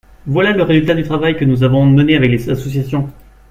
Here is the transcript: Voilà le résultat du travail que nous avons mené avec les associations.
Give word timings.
Voilà 0.25 0.49
le 0.51 0.63
résultat 0.63 0.95
du 0.95 1.03
travail 1.03 1.37
que 1.37 1.45
nous 1.45 1.61
avons 1.61 1.85
mené 1.85 2.15
avec 2.15 2.31
les 2.31 2.49
associations. 2.49 3.11